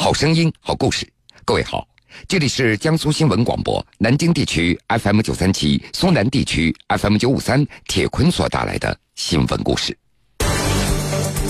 [0.00, 1.04] 好声音，好故事。
[1.44, 1.84] 各位好，
[2.28, 7.66] 这里是江苏新闻广播南京地区 FM 九三七、苏南地区 FM 九五三。
[7.88, 9.98] 铁坤所带来的新闻故事。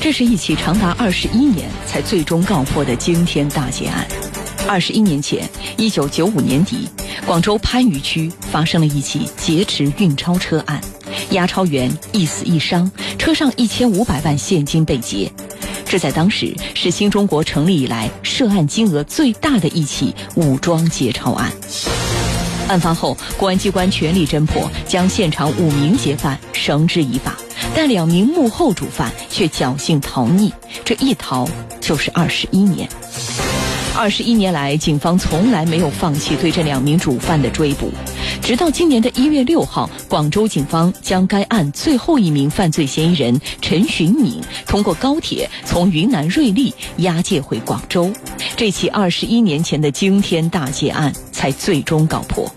[0.00, 4.08] 这是一起长达二十一年才最终告破的惊天大劫案。
[4.66, 5.46] 二十一年前，
[5.76, 6.88] 一九九五年底，
[7.26, 10.80] 广州番禺区发生了一起劫持运钞车案，
[11.32, 15.30] 押钞员一死一伤，车上一千五百万现金被劫。
[15.90, 21.50] 这在当时是新中国成立以来涉案金额最大的一起武装劫钞案。
[22.68, 27.36] 案发后，公安机关全力侦破，将现场五名劫犯绳之以法，
[27.74, 30.52] 但两名幕后主犯却侥幸逃匿，
[30.84, 31.48] 这一逃
[31.80, 32.88] 就是二十一年。
[33.96, 37.90] 二十一年来，警方从来没有放弃对这两名主犯的追捕，
[38.42, 48.10] 直到今年的一月六号，广州警方将该案最后一名犯罪嫌疑人陈寻敏通过高铁从云南瑞丽押解回广州，
[48.56, 52.50] 这起二十一年前的惊天大劫案才最终告破。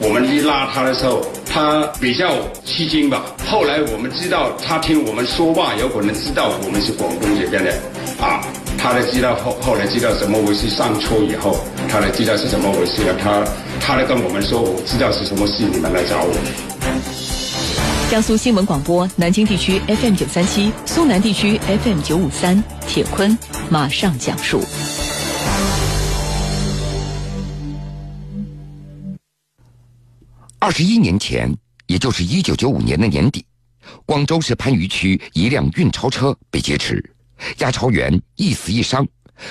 [0.00, 3.24] 我们一拉他的时候，他比较吃惊吧。
[3.46, 7.70] 后来我们知道，他听我们说话，有可能知道我们是广东这边的，
[8.20, 8.42] 啊。
[8.78, 11.56] 他才知道后后来知道怎么回事，上车以后，
[11.96, 13.16] 他来知道是怎么回事了。
[13.16, 13.42] 他
[13.80, 16.30] 他来跟我们说，我知道是什么事，你们来找我。
[18.10, 23.38] 江苏新闻广播南京地区 FM 九三七，苏南地区 FM 九五三，铁坤
[23.70, 24.62] 马上讲述。
[30.58, 31.50] 二十一年前，
[31.86, 33.42] 也就是一九九五年的年底，
[34.04, 37.02] 广州市番禺区一辆运钞车被劫持。
[37.60, 39.08] 押钞员一死一伤，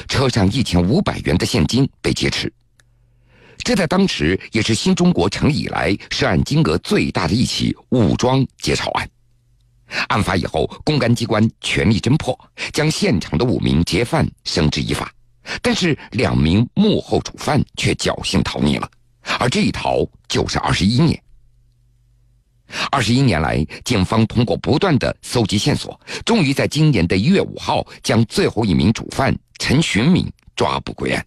[0.07, 2.51] 车上一千五百元的现金被劫持。
[3.57, 9.09] 这在当时也是新中国成立以来涉案金额最大的一起武装劫钞案。
[10.07, 12.37] 案发以后，公安机关全力侦破，
[12.73, 15.11] 将现场的五名劫犯绳之以法，
[15.61, 18.89] 但是两名幕后主犯却侥幸逃匿了，
[19.39, 21.21] 而这一逃就是二十一年。
[22.89, 31.25] 二十一年来，警方通过不断的搜集线索，终于在今年的一月五号将最后一名主犯陈寻敏抓捕归案。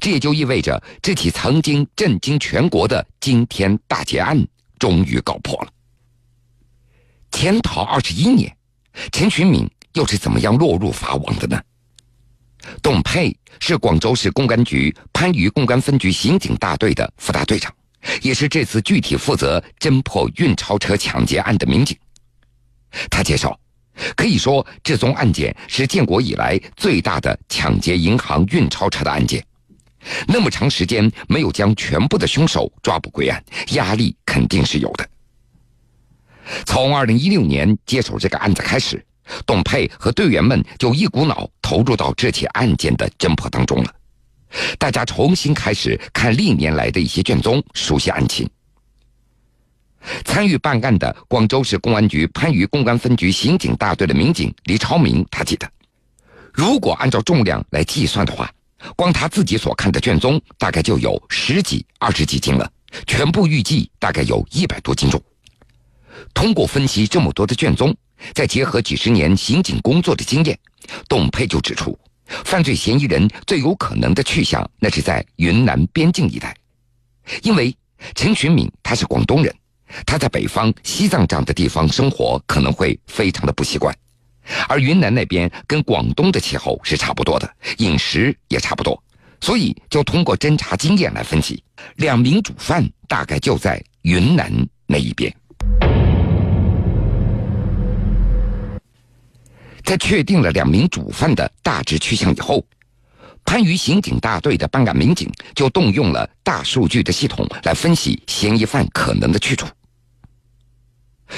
[0.00, 4.46] 这也就意味着这起曾经震惊全国的惊天大劫案
[4.78, 5.68] 终于告破了。
[7.30, 8.56] 潜逃二十一年，
[9.10, 11.60] 陈寻敏又是怎么样落入法网的呢？
[12.82, 17.74] 董佩是广州市公安局番禺公安分局刑警大队的副大队长。
[18.20, 21.98] 也是这次具体负责侦破运钞车抢劫案的民警。
[23.10, 23.58] 他介绍，
[24.16, 29.44] 可以说这宗案件是建国以来最大的抢劫银行运钞车的案件。
[30.28, 35.08] 那么长时间没有将全部的凶手抓捕归案，压力肯定是有的。
[36.66, 39.02] 从二零一六年接手这个案子开始，
[39.46, 43.94] 董佩和队员们就一股脑投入到这起案件的侦破当中了。
[44.78, 48.46] 大家重新开始看历年来的一些卷宗，熟悉案情。
[50.24, 55.68] 参与办案的广州市公安局番禺公安分局刑警大队的民警李超明，他记得，
[56.52, 58.50] 如果按照重量来计算的话，
[58.96, 62.70] 光他自己所看的卷宗大概就有十几、二十几斤了，
[63.06, 65.22] 全部预计大概有一百多斤重。
[66.32, 67.94] 通过分析这么多的卷宗，
[68.34, 70.58] 再结合几十年刑警工作的经验，
[71.08, 71.98] 董佩就指出。
[72.26, 76.56] 犯罪嫌疑人最有可能的去向，那是在云南边境一带，
[77.42, 77.74] 因为
[78.14, 79.54] 陈群敏他是广东人，
[80.06, 83.94] 他在北方西藏这样的地方生活可能会非常的不习惯，
[84.68, 89.02] 而云南那边跟广东的气候是差不多的，饮食也差不多，
[89.40, 91.62] 所以就通过侦查经验来分析，
[91.96, 94.52] 两名主犯大概就在云南
[94.86, 95.34] 那一边。
[99.84, 102.64] 在确定了两名主犯的大致去向以后，
[103.44, 109.66] 番禺刑警大队的办案民警就动用了大数据的系统来分析嫌疑犯可能的去处。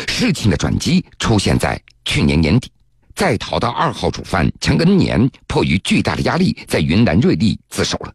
[0.09, 2.71] 事情的转机出现在去年年底，
[3.15, 8.13] 在逃的二号主犯陈恩年迫于巨大的压力，在云南瑞丽自首了。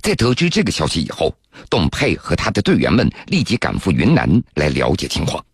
[0.00, 1.34] 在得知这个消息以后，
[1.68, 5.44] 董佩和他的队员们立即赶赴云南来了解情况。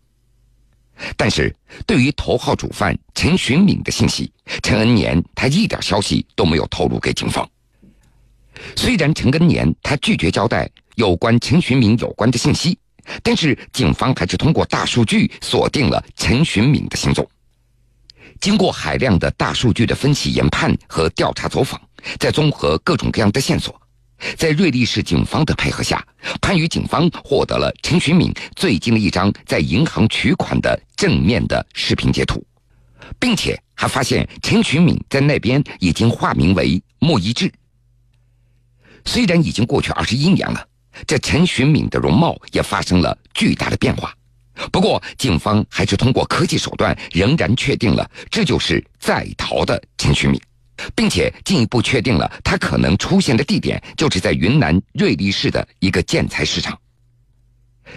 [1.16, 1.54] 但是
[1.86, 4.30] 对于头号主犯陈寻敏的信息，
[4.62, 7.48] 陈恩年他一点消息都没有透露给警方。
[8.76, 12.76] 虽然陈恩年他拒绝交代有关陈寻敏有关的信息，
[13.22, 17.28] 但是警方还是通过大数据锁定了陈寻敏的行踪。
[18.40, 21.80] 经过海量的大数据的分析研判和调查走访，
[22.18, 23.74] 再综合各种各样的线索。
[24.36, 26.04] 在瑞丽市警方的配合下，
[26.42, 32.44] 番禺警方获得了陈寻敏最近的一张在银行取款的正面的视频截图，
[33.20, 37.52] 并且还发现陈群敏在那边已经化名为莫一志。
[39.04, 40.66] 虽然已经过去二十一年了，
[41.06, 44.14] 这陈寻敏的容貌也发生了巨大的变化。
[44.72, 50.40] 不过，警方还是通过科技手段，仍然确定了这就是在逃的陈寻敏，
[50.96, 56.76] 并且进一步确定了他可能出现的地点就是在云南瑞丽市的一个建材市场。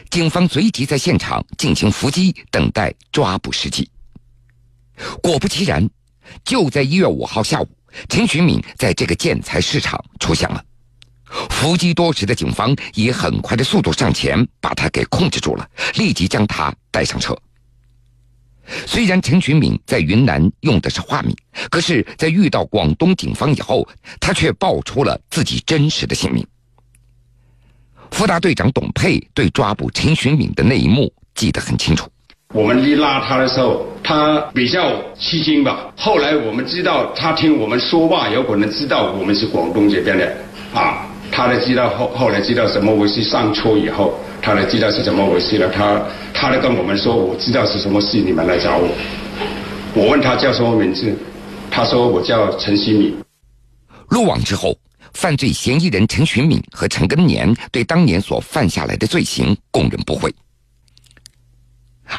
[0.09, 3.89] 警方随即在现场进行伏击，等待抓捕时机。
[5.23, 5.89] 果不其然，
[6.45, 7.67] 就在一月五号下午，
[8.07, 10.63] 陈寻敏在这个建材市场出现了。
[11.49, 17.35] 伏击多时的警方以很快的速度上前，把他给控制住了，立即将他带上车。
[18.85, 21.35] 虽然陈群敏在云南用的是化名，
[21.69, 23.87] 可是，在遇到广东警方以后，
[24.19, 26.45] 他却报出了自己真实的姓名。
[28.11, 32.09] 副大队长董佩对抓捕陈群敏的那一幕记得很清楚。
[32.53, 35.91] 我们一拉他的时候，他比较吃惊吧。
[35.95, 40.37] 后来我们知道，他听我们说话，有可能知道我们是广东这边的，
[40.73, 41.00] 啊，
[41.31, 43.23] 他才知道后后来知道怎么回事。
[43.23, 45.69] 上车以后，他才知道是怎么回事了。
[45.69, 46.01] 他
[46.33, 48.89] 他来跟我们说，我知道是什么事，你们来找我。
[49.93, 51.15] 我问他叫什么名字，
[51.69, 53.15] 他说我叫陈新敏。
[54.09, 54.77] 落网之后，
[55.13, 60.33] 犯罪嫌疑人陈寻敏和陈根年对当年所犯下来的罪行供认不讳。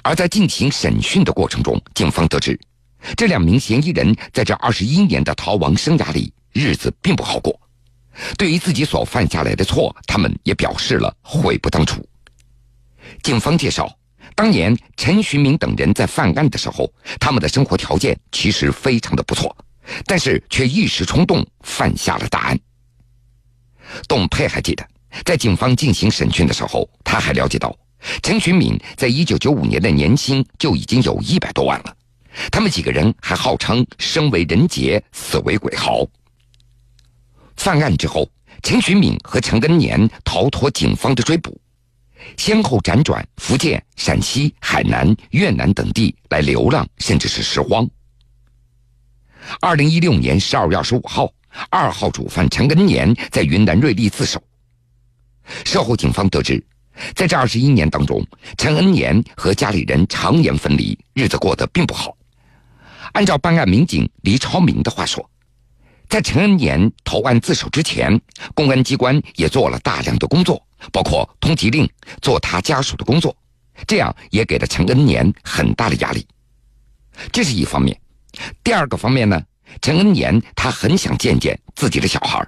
[0.03, 2.59] 而在进行审讯的过程中，警方得知，
[3.15, 7.59] 这两名嫌疑人在这二十一年的逃亡生涯里，日子并不好过。
[8.37, 12.07] 对于自己所犯下来的错，他们也表示了悔不当初。
[13.23, 13.91] 警方介绍，
[14.35, 19.55] 当年陈寻明等人在犯案的时候，他们的生活条件其实非常的不错，
[20.07, 22.59] 但是却一时冲动犯下了大案。
[24.09, 24.87] 董佩还记得，
[25.25, 27.77] 在警方进行审讯的时候，他还了解到。
[28.23, 31.97] 陈寻敏在一九九五年的年薪就已经有一百多万了，
[32.51, 36.05] 他们几个人还号称生为人杰，死为鬼豪。
[37.63, 38.29] 犯案之后，
[38.65, 41.57] 陈寻敏和陈根年逃脱警方的追捕，
[42.37, 47.89] 先后辗转福建、陕西、海南、越南等地来流浪，甚至是拾荒。
[49.61, 51.33] 二零一六年十二月二十五号，
[51.71, 54.43] 二号主犯陈根年在云南瑞丽自首。
[55.65, 56.61] 事后，警方得知。
[57.15, 58.27] 在这二十一年当中，
[58.59, 62.17] 陈恩年和家里人常年分离，日子过得并不好。
[63.13, 65.31] 按照办案民警黎超明的话说，
[66.13, 68.21] 在陈恩年投案自首之前，
[68.53, 70.63] 公安机关也做了大量的工作，
[70.93, 71.89] 包括通缉令、
[72.21, 73.35] 做他家属的工作，
[73.87, 76.27] 这样也给了陈恩年很大的压力。
[77.33, 77.99] 这是一方面。
[78.63, 79.43] 第二个方面呢，
[79.81, 82.47] 陈恩年他很想见见自己的小孩。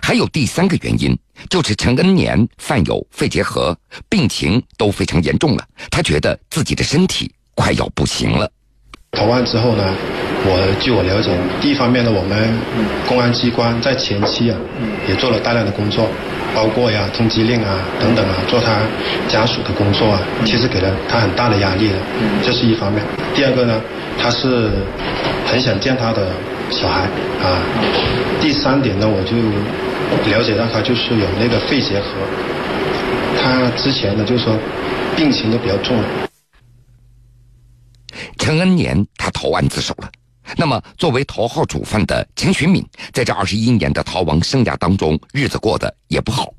[0.00, 1.14] 还有第三个原因，
[1.50, 3.78] 就是陈恩年患有肺结核，
[4.08, 5.68] 病情都非常严重了。
[5.90, 8.50] 他觉得自己的身体快要不行了。
[9.10, 9.94] 投案之后呢，
[10.44, 11.30] 我据我了解，
[11.60, 12.48] 第一方面呢，我们
[13.06, 14.56] 公安机关在前期啊，
[15.08, 16.08] 也做了大量的工作，
[16.54, 18.78] 包括呀通缉令啊等等啊，做他
[19.28, 21.96] 家属的工作啊，其实给了他很大的压力的，
[22.42, 23.02] 这是一方面。
[23.34, 23.80] 第二个呢，
[24.18, 24.70] 他是
[25.46, 26.28] 很想见他的
[26.70, 27.02] 小孩
[27.42, 27.60] 啊。
[28.40, 29.36] 第三点呢，我就。
[30.30, 32.06] 了解到他就是有那个肺结核，
[33.38, 34.56] 他之前呢就是说
[35.14, 36.02] 病情都比较重。
[38.38, 40.08] 陈恩年他投案自首了，
[40.56, 46.52] 那么作为头号主犯的陈寻敏，在这二十一年的逃亡生涯当中，日子过得也不好。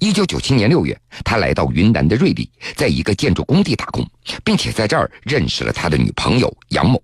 [0.00, 4.06] 一九九七年六月，他来到云南的瑞丽，在一个建筑工地打工，
[4.44, 7.00] 并且在这儿认识了他的女朋友杨某。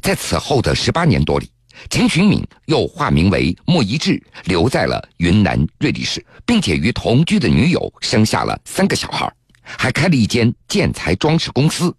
[0.00, 1.50] 在此后的十八年多里。
[1.90, 9.30] 陈群敏又化名为莫一志，留在了云南瑞丽市，并且与同居的女友生下了三个小孩，
[9.60, 11.94] 还开了一间建材装饰公司。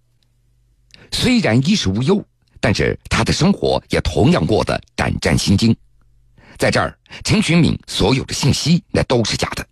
[1.11, 2.25] 虽然衣食无忧，
[2.59, 5.75] 但是他的生活也同样过得胆战心惊。
[6.57, 9.65] 在这儿，陈群敏所有的信息那都是假的。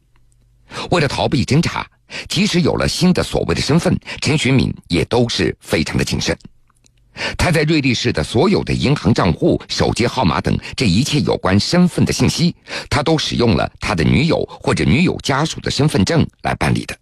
[0.91, 1.85] 为了逃避侦查，
[2.27, 6.37] 即使有了新的所谓的身份，陈群敏也都是非常的谨慎。
[7.37, 12.53] 他在瑞丽市的所有的银行账户、手机号码等这一切有关身份的信息，
[12.89, 16.95] 他都使用了他的女友或者女友家属的身份证来办理的。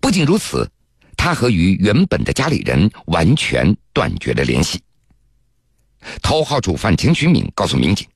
[0.00, 0.70] 不仅如此，
[1.16, 4.80] 他和与原本的家里人完全断绝了联系。
[6.22, 8.06] 头号主犯陈群敏告诉民警，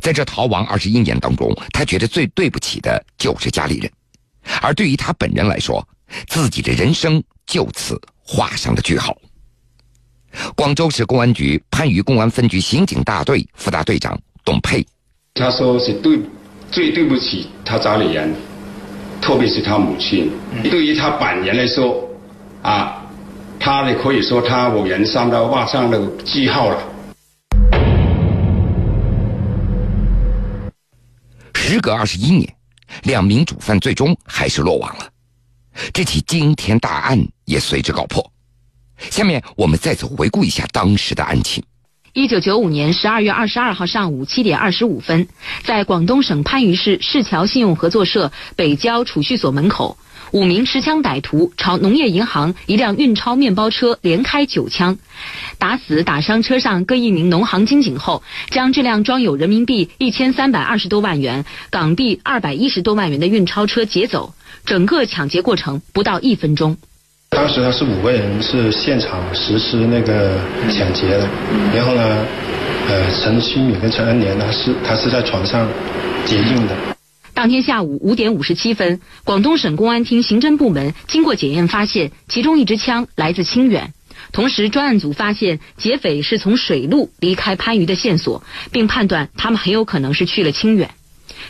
[0.00, 3.90] 在这逃亡二十一年当中，他觉得最对不起的就是家里人，
[4.60, 5.86] 而对于他本人来说，
[6.28, 9.16] 自己的人生就此画上了句号。
[10.54, 14.86] 广州市公安局番禺公安分局刑警大队副大队长董佩，
[15.34, 16.18] 他说是对
[16.70, 18.34] 最对不起他家里人，
[19.20, 20.30] 特别是他母亲。
[20.64, 22.08] 对于他本人来说，
[22.62, 23.04] 啊，
[23.60, 26.78] 他呢可以说他我人上的画上了句号了。
[31.72, 32.54] 时隔二十一年，
[33.04, 35.08] 两名主犯最终还是落网了，
[35.90, 38.30] 这起惊天大案也随之告破。
[38.98, 41.64] 下面我们再次回顾一下当时的案情。
[42.12, 45.26] 一九九五年十二月二十二号上午七点二十五分，
[45.64, 49.96] 在广东省番禺市市桥信用合作社北郊储蓄所门口，
[50.32, 54.96] 五名持枪歹徒朝农业银行一辆运钞面包车连开九枪，
[55.58, 64.34] 打死打伤车上各一名农行经警后，将这辆装有人民币一千三百二十多万元、港币二百一十多万元的运钞车劫走。
[64.64, 66.76] 整个抢劫过程不到一分钟。
[67.30, 70.38] 当时呢是五个人是现场实施那个
[70.70, 71.28] 抢劫的，
[71.74, 72.26] 然后呢，
[72.88, 75.68] 呃，陈新敏跟陈恩年呢是他是在船上
[76.24, 76.91] 接应的。
[77.34, 83.92] 当天下午五点五十七分，广东省公安厅刑侦部门经过检验发现，其中一支枪来自清远。
[84.32, 90.90] 同时，专案组发现劫匪是从水路离开番禺的线索，并判断他们很有可能是去了清远。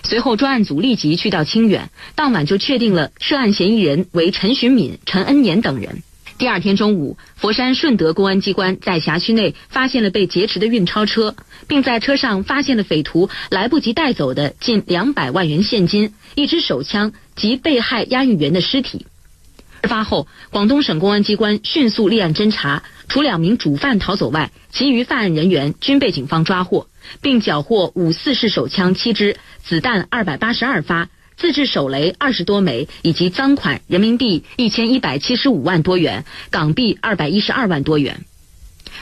[0.05, 6.03] 随后，专案组立即去到清远，当晚就确定了涉案嫌疑人为陈寻敏、陈恩年等人。
[6.43, 11.37] 第二天中午，佛山顺德公安机关在辖区内发现了被劫持的运钞车，
[11.69, 19.07] 并在车上发现了匪徒来不及带走的近两百万元现金、一支手枪及被害押运员的尸体。
[19.83, 26.89] 事发后，广东省公安机关迅速立案侦查，除两名主犯逃走外，其余犯案人员均被警方抓获。
[27.21, 31.09] 并缴获五四式手枪七支、子弹二百八十二发、
[31.43, 38.21] 自制手雷二十多枚，以及赃款人民币一千一百七十五万多元、港币二百一十二万多元。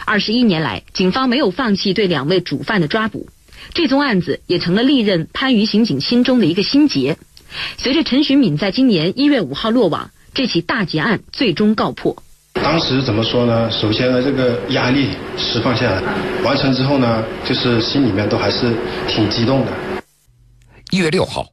[0.06, 3.28] 二十一年来，警方没有放弃对两位主犯的抓捕，
[3.75, 7.18] 这宗案子也成了历任番禺刑警心中的一个心结。
[7.76, 12.16] 随着陈寻敏在今年一月五号落网，这起大劫案最终告破。
[12.54, 13.70] 当时怎么说呢？
[13.70, 16.02] 首先呢，这个压力释放下来，
[16.42, 18.75] 完成之后呢，就是心里面都还是
[19.06, 19.73] 挺激动的。
[20.90, 21.47] 一月六号，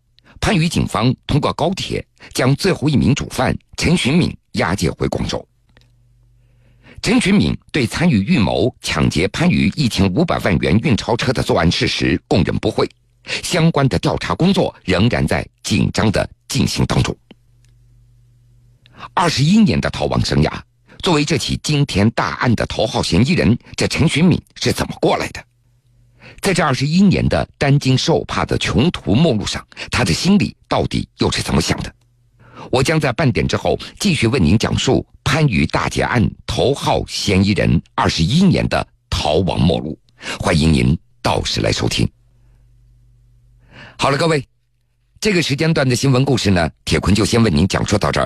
[0.47, 2.01] 番禺警方通过高铁
[2.33, 5.45] 将最后一名主犯陈寻敏押解回广州。
[7.01, 12.89] 陈寻敏对参与预谋抢劫番禺一千五百万元运钞车的作案事实供认不讳，
[13.43, 17.13] 相关的调查工作仍然在紧张的进行当中。
[19.13, 20.61] 二十一年的逃亡生涯。
[21.03, 25.43] 作为这起惊天大案的头号嫌疑人，这陈寻敏是怎么过来的？
[26.41, 31.93] 在这二十一年的担惊受怕的穷途末路上，他的心里到底又是怎么想的？
[32.71, 39.97] 我将在半点之后继续为您讲述番禺大劫案头号嫌疑人二十一年的逃亡末路。
[40.39, 42.09] 欢迎您到时来收听。
[43.99, 44.43] 好了，各位，
[45.19, 48.25] 这个时间段的新闻故事呢，铁坤就先为您讲述到这儿。